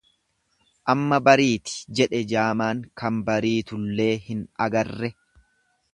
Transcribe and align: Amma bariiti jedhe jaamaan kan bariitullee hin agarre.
Amma 0.93 1.19
bariiti 1.27 1.75
jedhe 1.99 2.23
jaamaan 2.33 2.83
kan 3.03 3.23
bariitullee 3.29 4.11
hin 4.29 4.43
agarre. 4.69 5.13